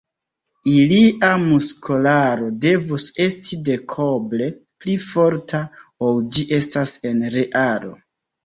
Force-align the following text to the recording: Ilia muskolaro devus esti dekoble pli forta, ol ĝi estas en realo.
Ilia 0.69 1.27
muskolaro 1.41 2.47
devus 2.63 3.05
esti 3.27 3.59
dekoble 3.69 4.49
pli 4.85 4.97
forta, 5.11 5.63
ol 6.09 6.27
ĝi 6.39 6.47
estas 6.63 6.97
en 7.13 7.23
realo. 7.39 7.97